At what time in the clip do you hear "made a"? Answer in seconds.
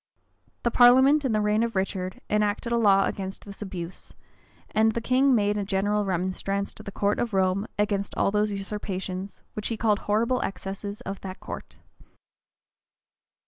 5.35-5.63